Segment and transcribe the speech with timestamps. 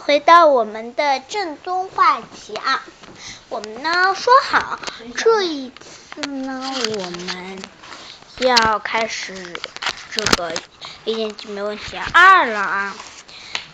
[0.00, 2.82] 回到我们的正宗话题啊，
[3.48, 4.78] 我们呢说好
[5.16, 7.58] 这一次呢，我们
[8.38, 9.60] 要开始
[10.10, 10.54] 这个
[11.04, 12.96] 一年级没问题二了啊。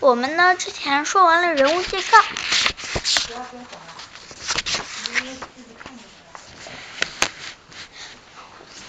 [0.00, 2.18] 我们呢之前说完了人物介绍，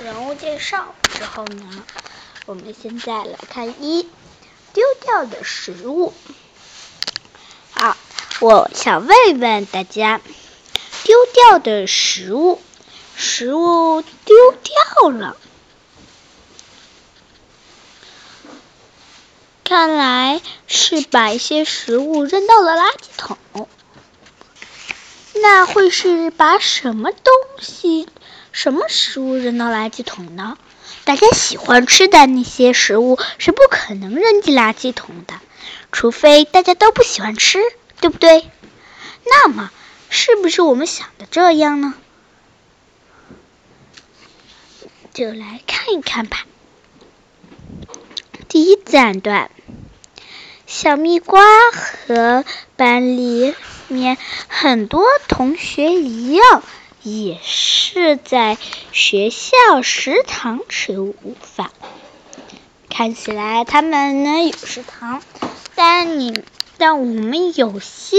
[0.00, 1.84] 人物介绍之后呢，
[2.46, 4.08] 我们现在来看一
[4.72, 6.14] 丢掉的食物。
[8.40, 10.20] 我想问问大家，
[11.04, 12.60] 丢掉的食物，
[13.16, 15.36] 食物丢掉了，
[19.64, 23.38] 看来是把一些食物扔到了垃圾桶。
[25.40, 28.06] 那会是把什么东西、
[28.52, 30.58] 什么食物扔到垃圾桶呢？
[31.04, 35.34] 大家喜欢吃的那些食物是不可能扔进垃圾桶的，
[35.90, 37.60] 除非大家都不喜欢吃，
[38.00, 38.50] 对不对？
[39.24, 39.70] 那么，
[40.08, 41.94] 是不是我们想的这样呢？
[45.12, 46.46] 就来看一看吧。
[48.48, 49.50] 第一自然段，
[50.66, 52.44] 小蜜瓜和
[52.76, 53.54] 班里
[53.88, 54.18] 面
[54.48, 56.62] 很多同学一样。
[57.02, 58.58] 也是在
[58.90, 61.70] 学校食堂吃午饭，
[62.90, 65.22] 看起来他们呢有食堂，
[65.76, 66.42] 但你
[66.78, 68.16] 但我们有些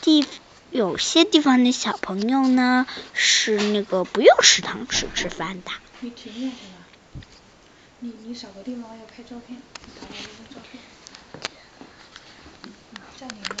[0.00, 0.26] 地
[0.70, 5.70] 有些地方的小朋友呢是那个不用食堂吃吃饭的。
[6.00, 6.12] 你
[8.00, 9.60] 你你找个地方要拍照片，
[10.00, 10.80] 拍一张照片。
[13.18, 13.56] 暂停了，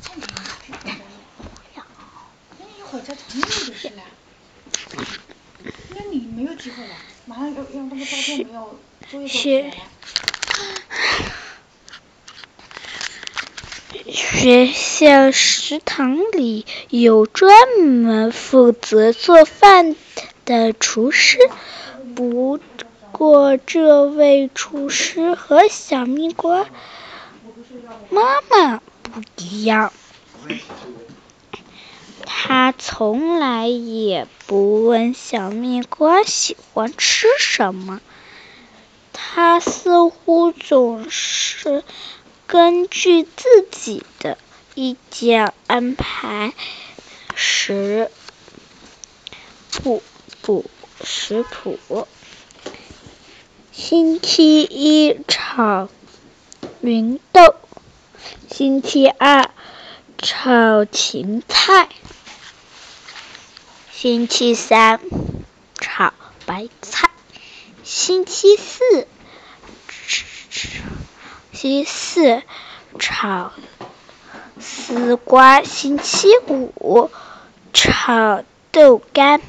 [0.00, 1.04] 暂停了，别拍了。
[2.92, 4.02] 我在同意就是了，
[5.90, 6.94] 那你没有机会了，
[7.24, 9.76] 马上要要那个照片没有作业做完了。
[14.42, 19.94] 学校食堂里有专门负责做饭
[20.46, 21.36] 的厨师，
[22.16, 22.58] 不
[23.12, 26.66] 过这位厨师和小蜜瓜
[28.08, 29.92] 妈妈不一样。
[32.24, 38.00] 他从来也不问小蜜瓜喜欢吃什么，
[39.12, 41.84] 他似乎总是
[42.50, 44.36] 根据自己的
[44.74, 46.52] 意见安排
[47.36, 48.10] 食
[49.70, 50.02] 谱
[50.42, 50.68] 谱
[51.04, 52.08] 食谱。
[53.70, 55.88] 星期一炒
[56.80, 57.54] 芸豆，
[58.50, 59.48] 星期二
[60.18, 61.88] 炒芹菜。
[63.92, 65.00] 星期三
[65.80, 66.12] 炒
[66.46, 67.10] 白菜，
[67.84, 69.06] 星期四
[71.60, 72.42] 星期四
[72.98, 73.52] 炒
[74.58, 77.10] 丝瓜，星期五
[77.74, 79.42] 炒豆干。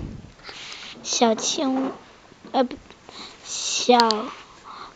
[1.04, 1.94] 小青
[2.52, 2.76] 呃不，
[3.46, 3.98] 小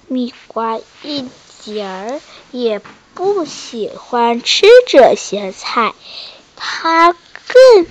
[0.10, 1.30] 蜜瓜一
[1.64, 2.22] 点儿
[2.52, 2.82] 也
[3.14, 5.94] 不喜欢吃这些菜，
[6.58, 7.88] 它更。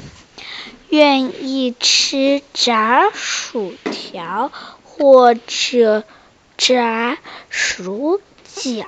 [0.91, 4.53] 愿意吃炸薯条
[4.85, 6.05] 或者
[6.59, 7.17] 炸
[7.49, 8.21] 薯
[8.55, 8.85] 角，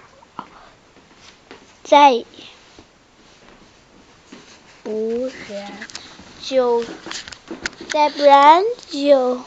[1.88, 2.24] 再
[4.82, 5.86] 不然
[6.40, 6.84] 就
[7.92, 9.40] 再不然就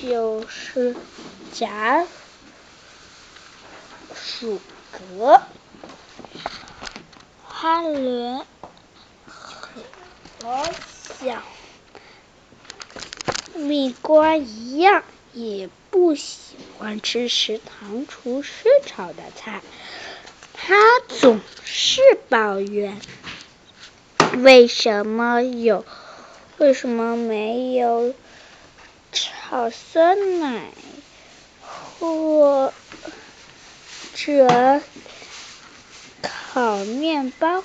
[0.00, 0.96] 就是
[1.52, 2.06] 炸
[4.14, 4.60] 薯
[4.92, 5.42] 格。
[7.42, 8.46] 哈伦。
[10.38, 10.62] 和
[11.18, 11.42] 小
[13.56, 15.02] 蜜瓜一样，
[15.32, 19.62] 也不喜欢吃食堂厨师炒的菜。
[20.52, 20.74] 他
[21.08, 23.00] 总是抱怨：
[24.42, 25.86] 为什么有？
[26.58, 28.14] 为什么没有
[29.10, 30.68] 炒酸奶
[31.88, 32.74] 或
[34.14, 34.82] 者
[36.20, 37.64] 烤面包？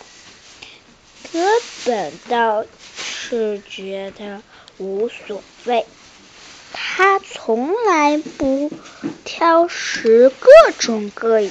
[1.33, 1.45] 根
[1.83, 4.41] 本倒是觉得
[4.77, 5.85] 无所谓，
[6.73, 8.71] 他从来不
[9.23, 11.41] 挑食，各种各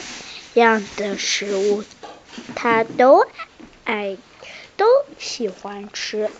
[0.54, 1.84] 样的食物
[2.54, 3.26] 他都
[3.84, 4.16] 爱，
[4.76, 4.86] 都
[5.18, 6.30] 喜欢吃。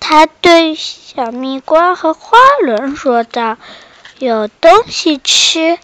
[0.00, 3.58] 他对小蜜瓜和花轮说道
[4.18, 5.78] ：“有东西吃。”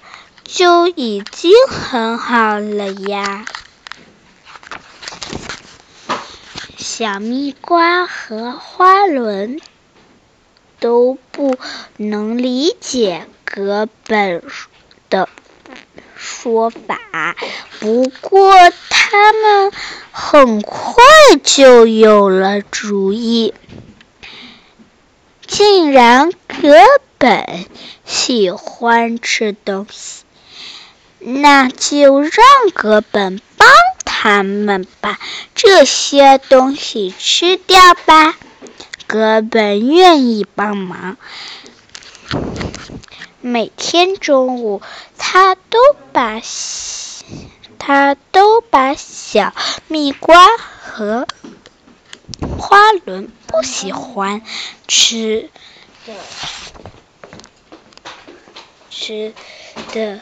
[0.45, 3.47] 就已经很好了呀。
[7.03, 9.61] 小蜜瓜和花轮
[10.79, 11.57] 都不
[11.97, 14.45] 能理解阁本
[15.11, 15.29] 的
[16.15, 17.35] 说法。
[17.81, 18.55] 不过，
[18.89, 19.73] 他们
[20.13, 21.03] 很快
[21.43, 23.53] 就有了主意。
[25.45, 26.73] 既然阁
[27.19, 27.67] 本
[28.05, 30.23] 喜欢吃东西，
[31.19, 32.31] 那就让
[32.73, 33.69] 阁本帮
[34.23, 35.19] 他们把
[35.53, 37.77] 这些东西吃掉
[38.07, 38.37] 吧。
[39.09, 41.17] 哥本愿意帮忙。
[43.41, 44.81] 每天中午，
[45.19, 45.81] 他都
[46.13, 46.41] 把。
[47.81, 49.53] 他都把小
[49.89, 51.27] 蜜瓜和
[52.61, 54.41] 花轮不喜欢
[54.87, 55.51] 吃
[56.07, 56.15] 的
[58.89, 59.35] 吃
[59.93, 60.21] 的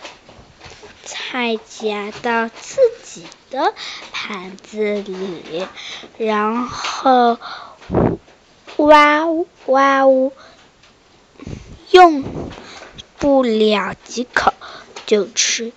[1.05, 2.79] 菜夹到自
[3.13, 3.75] 己的
[4.13, 5.67] 盘子里，
[6.19, 7.39] 然后
[8.77, 10.33] 哇呜哇呜，
[11.91, 12.25] 用
[13.19, 14.53] 不了几口
[15.07, 15.73] 就吃。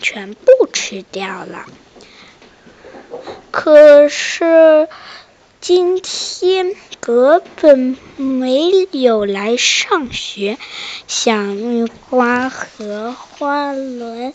[0.00, 1.66] 全部吃掉了。
[3.52, 4.88] 可是
[5.60, 10.58] 今天格本没有来上学，
[11.06, 14.34] 小蜜瓜和花轮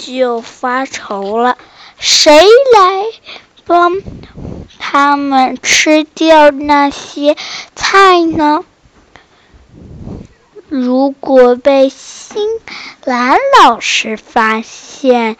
[0.00, 1.58] 就发愁了。
[1.98, 3.04] 谁来
[3.64, 4.02] 帮
[4.78, 7.36] 他们吃掉那些
[7.74, 8.64] 菜呢？
[10.68, 12.48] 如果被新
[13.04, 15.36] 兰老师发现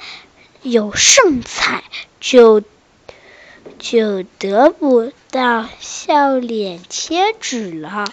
[0.63, 1.83] 有剩菜，
[2.21, 2.63] 就
[3.79, 8.05] 就得不到笑脸贴纸了。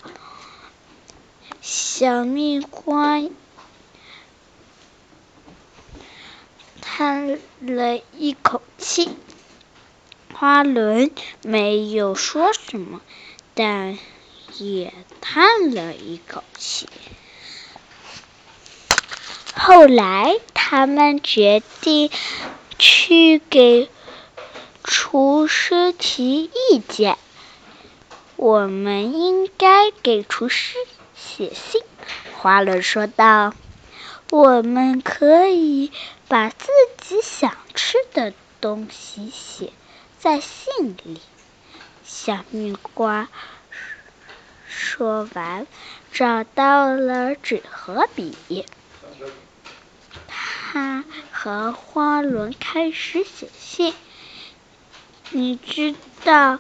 [1.62, 3.22] 小蜜瓜
[6.94, 9.10] 叹了一口气，
[10.34, 11.10] 花轮
[11.42, 13.00] 没有说什么，
[13.54, 13.98] 但。
[14.58, 16.90] 也叹了一口气。
[19.56, 22.12] 后来，他们决定
[22.78, 23.90] 去给
[24.84, 27.18] 厨师提意见。
[28.36, 30.76] 我们应该给厨师
[31.16, 31.82] 写信。
[32.38, 33.54] 花轮说道
[34.32, 35.92] ：“我们可以
[36.30, 36.68] 把自
[37.02, 39.74] 己想吃的东西写
[40.20, 41.20] 在信里。”
[42.06, 43.28] 小蜜瓜。
[44.70, 45.68] 说完，
[46.14, 48.66] 找到了纸和笔，
[50.30, 53.94] 他和花轮开始写信。
[55.32, 55.94] 你知
[56.24, 56.60] 道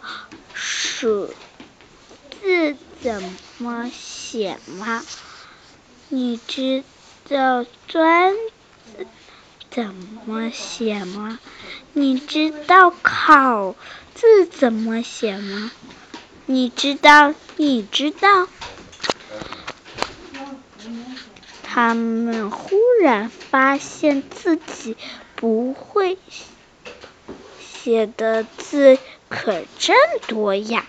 [0.54, 1.34] 数
[2.42, 3.24] 字怎
[3.60, 5.02] 么写吗？
[6.10, 6.84] 你知
[7.28, 8.34] 道篆
[8.84, 9.08] 字
[9.70, 9.94] 怎
[10.26, 11.40] 么写吗？
[11.94, 13.76] 你知道考
[14.14, 15.72] 字怎么写吗？
[16.46, 17.34] 你知道？
[17.58, 18.48] 你知道？
[21.64, 24.98] 他们忽然发现自己
[25.36, 26.18] 不会
[27.60, 28.98] 写的字
[29.30, 29.96] 可真
[30.28, 30.86] 多呀！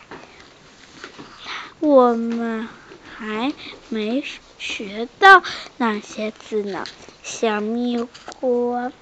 [1.79, 2.69] 我们
[3.17, 3.53] 还
[3.89, 4.25] 没
[4.65, 5.43] 学到
[5.77, 6.87] 那些字呢。
[7.21, 7.99] 小蜜
[8.41, 8.93] 瓜，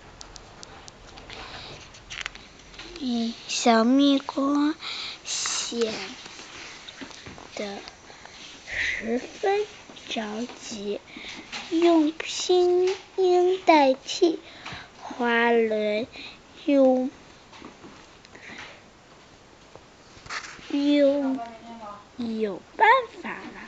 [2.99, 4.75] 嗯，小蜜瓜
[5.23, 5.93] 显
[7.57, 7.79] 得
[8.67, 9.67] 十分
[10.09, 10.99] 着急，
[11.71, 14.41] 用拼音代替
[15.03, 16.07] 花轮，
[16.65, 17.11] 用
[20.71, 21.39] 用
[22.17, 22.89] 有办
[23.23, 23.60] 法了。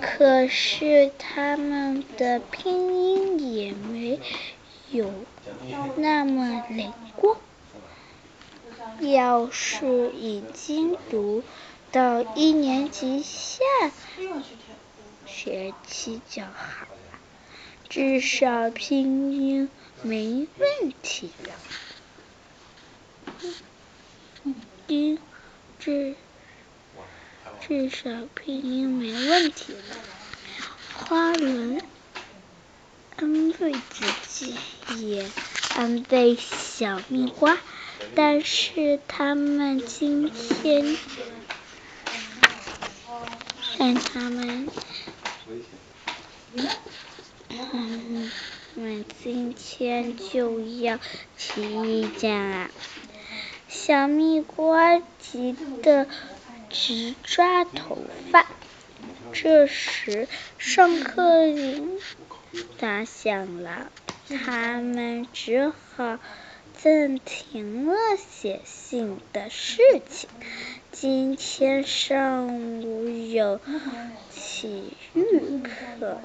[0.00, 4.20] 可是他们的拼音也没
[4.90, 5.12] 有
[5.96, 7.36] 那么灵光。
[9.00, 11.42] 要是已经读。
[11.92, 13.64] 到一年级下
[15.26, 17.18] 学期就好了，
[17.88, 19.68] 至少拼音
[20.02, 21.50] 没问题了。
[27.60, 29.96] 至少拼音没问题了。
[30.96, 31.80] 花轮
[33.16, 34.54] 安慰自己，
[34.98, 35.26] 也
[35.76, 37.58] 安慰小蜜瓜，
[38.14, 40.96] 但是他们今天。
[43.78, 44.68] 但他们，
[47.48, 48.30] 嗯，
[48.74, 50.98] 们今天就要
[51.38, 52.70] 提意见啊！
[53.68, 56.06] 小蜜瓜急得
[56.70, 57.98] 直抓头
[58.30, 58.46] 发。
[59.32, 61.98] 这时，上课铃
[62.78, 63.90] 打响了，
[64.28, 66.18] 他们只好
[66.74, 70.28] 暂停了写信的事情。
[70.90, 73.60] 今天上午有
[74.34, 76.20] 体育课，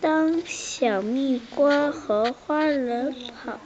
[0.00, 3.14] 当小蜜瓜和花轮
[3.44, 3.60] 跑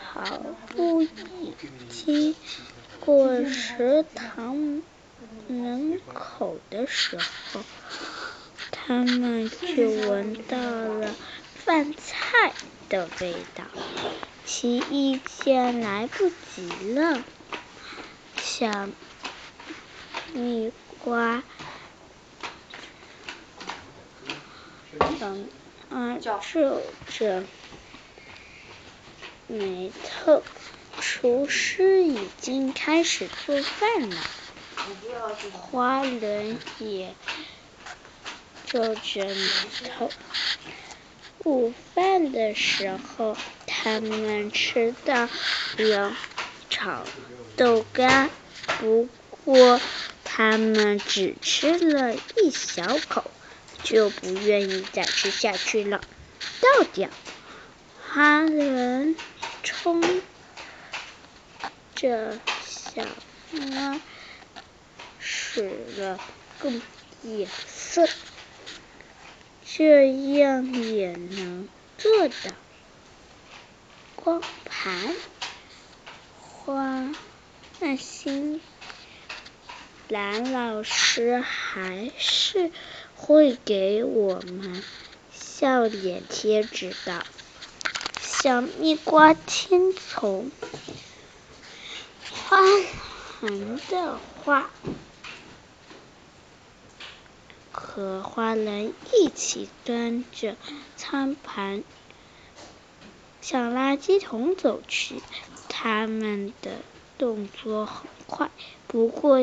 [0.00, 1.10] 跑步已
[1.90, 2.34] 经
[3.06, 4.82] 过食堂
[5.46, 7.16] 门口的时
[7.52, 7.62] 候，
[8.72, 11.14] 他们就闻到了
[11.54, 12.52] 饭菜
[12.88, 13.62] 的味道。
[14.44, 17.22] 其意见来不及了，
[18.42, 18.88] 小
[20.34, 20.72] 蜜
[21.04, 21.44] 瓜。
[25.20, 25.48] 等
[25.90, 26.82] 啊，皱
[27.16, 27.44] 着
[29.46, 30.42] 眉头，
[31.18, 34.16] 厨师已经开始做饭了。
[35.50, 37.14] 花轮也
[38.66, 40.10] 皱着眉头。
[41.44, 43.34] 午饭的时候，
[43.66, 45.26] 他们吃到
[45.78, 46.14] 了
[46.68, 47.02] 炒
[47.56, 48.28] 豆干，
[48.78, 49.80] 不过
[50.22, 53.24] 他们只吃了一小口。
[53.82, 56.02] 就不愿意再吃下去了，
[56.60, 57.08] 倒掉。
[58.06, 59.16] 花轮
[59.62, 60.02] 冲
[61.96, 63.02] 这小
[63.50, 63.98] 猫
[65.18, 66.20] 使了
[66.60, 66.70] 个
[67.22, 68.06] 眼色，
[69.64, 72.34] 这样也能做到。
[74.14, 75.16] 光盘
[76.38, 77.12] 花
[77.80, 78.60] 那心，
[80.08, 82.70] 蓝老师还是。
[83.18, 84.84] 会给我们
[85.32, 87.24] 笑脸贴纸的。
[88.20, 90.50] 小蜜瓜听从
[92.56, 92.62] 花
[93.42, 94.70] 轮的话，
[97.70, 100.56] 和花轮一起端着
[100.96, 101.84] 餐盘
[103.42, 105.20] 向垃圾桶走去。
[105.68, 106.70] 他们的
[107.18, 108.50] 动作很快，
[108.86, 109.38] 不过。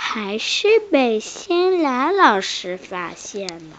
[0.00, 3.76] 还是被新兰老师发现了。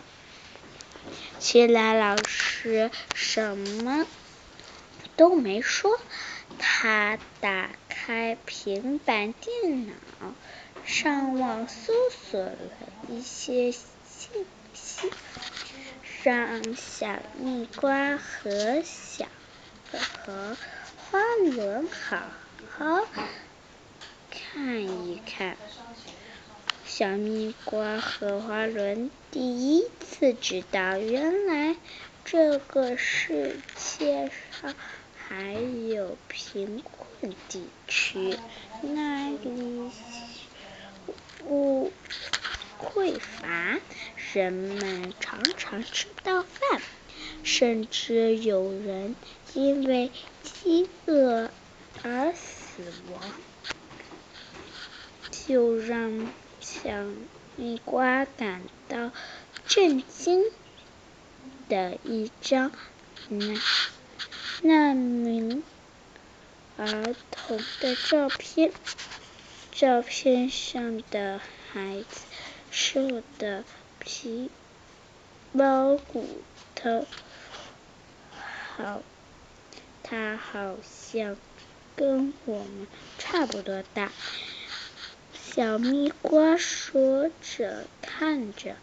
[1.40, 4.06] 新兰老师什么
[5.16, 5.98] 都没说，
[6.58, 7.70] 他打
[8.10, 9.94] 开平板电脑，
[10.84, 12.58] 上网搜索了
[13.08, 15.12] 一些信息，
[16.24, 19.28] 让小蜜瓜和小
[20.26, 20.58] 和
[20.98, 21.20] 花
[21.54, 22.24] 轮好
[22.72, 23.08] 好
[24.32, 25.56] 看一看。
[26.88, 31.76] 小蜜瓜和花轮第一次知道，原来
[32.26, 34.74] 这个世界上
[35.16, 38.38] 还有苹果地区，
[38.82, 39.92] 那里
[41.48, 41.92] 物
[42.80, 43.80] 匮乏，
[44.34, 46.82] 人们常常吃不到饭，
[47.44, 49.16] 甚至有人
[49.54, 50.12] 因为
[50.44, 51.50] 饥饿
[52.04, 52.84] 而死
[53.14, 53.22] 亡。
[55.32, 56.30] 就让。
[56.62, 56.90] 小
[57.56, 59.12] 蜜瓜感到
[59.66, 60.44] 震惊
[61.70, 62.72] 的一张
[63.30, 63.58] 难
[64.62, 65.64] 难民
[66.80, 68.72] 儿童的照片，
[69.74, 71.42] 照片上的
[71.74, 72.22] 孩子
[72.72, 73.66] 瘦的
[74.00, 74.50] 皮
[75.58, 76.42] 包骨
[76.76, 77.06] 头，
[78.78, 79.02] 好，
[80.04, 81.36] 他好像
[81.98, 84.14] 跟我们差不多大。
[85.34, 88.78] 小蜜瓜说着，看着。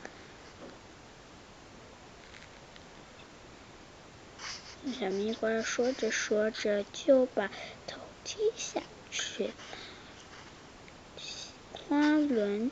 [4.93, 7.50] 小蜜瓜说着说着，就把
[7.87, 9.50] 头低下去。
[11.73, 12.71] 花轮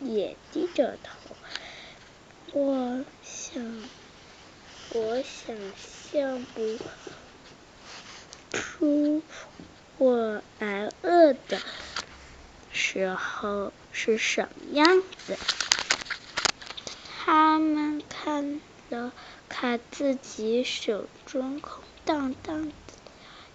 [0.00, 1.36] 也低着头。
[2.52, 3.82] 我想，
[4.90, 5.56] 我想
[6.12, 6.78] 象不
[8.52, 9.22] 出
[9.98, 11.60] 我挨饿的。
[12.72, 15.38] 时候是什么样子？
[17.18, 19.12] 他们看了
[19.48, 22.72] 看自己手中空荡荡的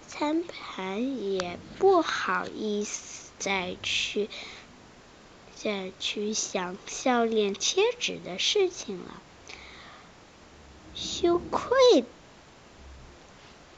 [0.06, 4.30] 餐盘，也不好意思再去
[5.56, 9.22] 再去想笑脸贴纸的事情了，
[10.94, 12.04] 羞愧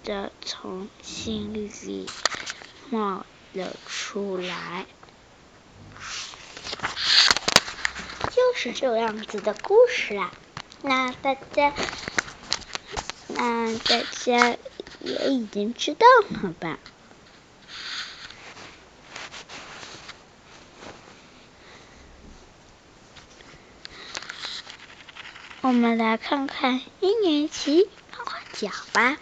[0.04, 2.08] 的从心里
[2.90, 4.88] 冒了出来。
[8.32, 10.32] 就是这样子的故事啦，
[10.82, 11.72] 那大家，
[13.36, 14.58] 那大家
[15.00, 16.80] 也已经知道了吧？
[25.62, 29.18] 我们来看看一年级画画脚吧，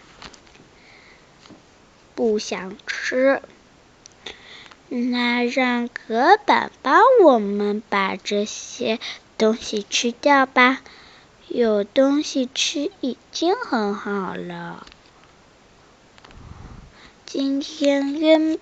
[2.14, 3.42] 不想吃。
[4.88, 8.98] 那让隔板帮我们把这些
[9.38, 10.82] 东西吃掉吧。
[11.52, 14.86] 有东西吃已经很好了。
[17.26, 18.56] 今天原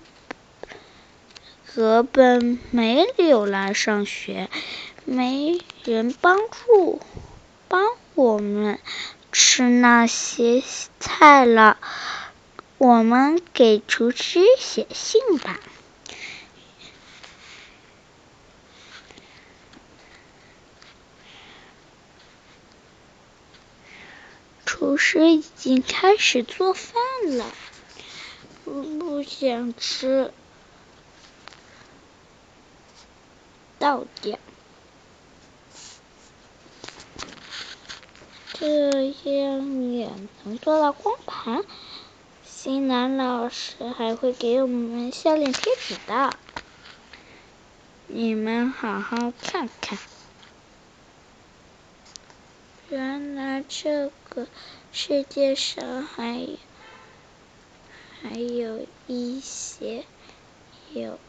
[1.75, 4.49] 根本没有来上学，
[5.05, 6.99] 没人帮助
[7.67, 8.79] 帮我们
[9.31, 10.63] 吃那些
[10.99, 11.77] 菜了。
[12.79, 15.59] 我们给厨师写信吧。
[24.89, 26.95] 厨师已经开始做饭
[27.37, 27.45] 了，
[28.65, 30.33] 不不想吃，
[33.77, 34.39] 倒掉。
[38.55, 40.09] 这样也
[40.43, 41.63] 能做到光盘。
[42.43, 46.33] 新南老师还会给我们笑脸贴纸的，
[48.07, 49.99] 你们好好看看。
[52.91, 54.47] 原来这个
[54.91, 56.57] 世界上还有
[58.23, 60.03] 还有一些
[60.91, 61.19] 有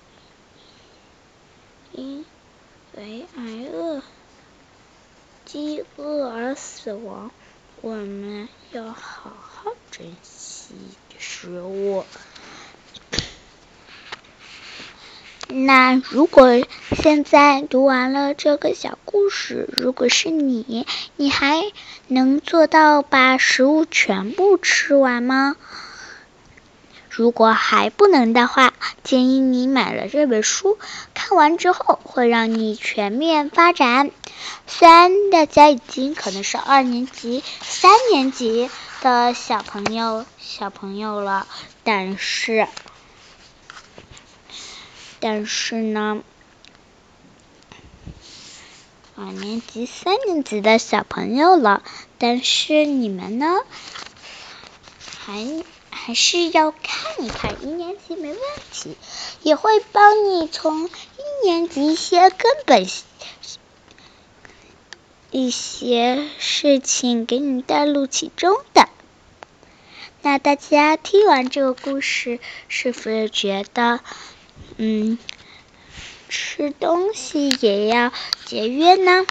[1.93, 2.25] 因
[2.95, 4.02] 为挨饿、
[5.45, 7.31] 饥饿而死亡，
[7.83, 10.75] 我们要好好珍惜
[11.19, 12.05] 食物。
[15.52, 16.62] 那如果
[16.97, 21.73] 现在读完了这个小故事，如果是你，你还
[22.07, 25.57] 能做到把食物全部吃完吗？
[27.09, 30.78] 如果还不能的话，建议你买了这本书，
[31.14, 34.12] 看完之后会让你全面发展。
[34.69, 38.71] 虽然大家已经可能是二年级、三年级
[39.02, 41.49] 的小朋友小朋友了，
[41.83, 42.69] 但是。
[45.21, 46.23] 但是呢，
[49.17, 51.83] 二年级、三年级的小朋友了，
[52.19, 53.59] 但是你们呢，
[55.19, 58.39] 还还是要看一看，一年级没问
[58.73, 58.97] 题，
[59.43, 62.87] 也会帮你从一年级一些根本
[65.30, 68.89] 一些事情给你带入其中的。
[70.23, 74.00] 那大家听完这个故事，是不是觉得？
[74.82, 75.19] 嗯，
[76.30, 78.14] 吃东西也要
[78.47, 79.26] 节约呢，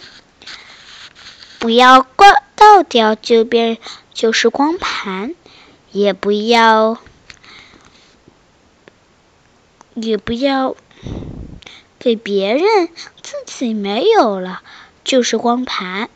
[1.58, 3.80] 不要光倒掉就变
[4.14, 5.34] 就是光盘，
[5.92, 7.00] 也不要
[9.96, 10.76] 也不要
[11.98, 12.90] 给别人，
[13.24, 14.62] 自己没有了
[15.04, 16.12] 就是光盘。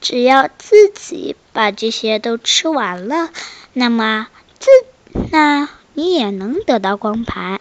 [0.00, 3.30] 只要自己把这些都吃完了，
[3.72, 4.26] 那么
[4.58, 4.68] 自
[5.30, 7.60] 那你也能得到光盘。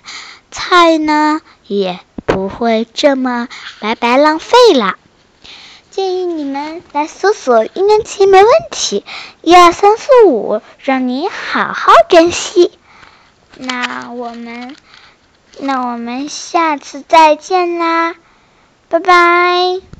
[0.51, 3.47] 菜呢也不会这么
[3.79, 4.95] 白白浪费了。
[5.89, 9.05] 建议你们来搜索一年级没问题，
[9.41, 12.71] 一二三四五，让你好好珍惜。
[13.57, 14.75] 那我们，
[15.59, 18.15] 那我们下次再见啦，
[18.89, 19.94] 拜拜。